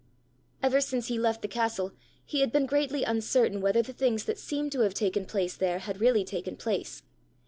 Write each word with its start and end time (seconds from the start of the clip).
Ever 0.63 0.81
since 0.81 1.09
he 1.09 1.19
left 1.19 1.43
the 1.43 1.47
castle 1.47 1.91
he 2.25 2.41
had 2.41 2.51
been 2.51 2.65
greatly 2.65 3.03
uncertain 3.03 3.61
whether 3.61 3.83
the 3.83 3.93
things 3.93 4.23
that 4.23 4.39
seemed 4.39 4.71
to 4.71 4.79
have 4.79 4.95
taken 4.95 5.27
place 5.27 5.55
there, 5.55 5.77
had 5.77 6.01
really 6.01 6.23
taken 6.25 6.55
place. 6.55 7.03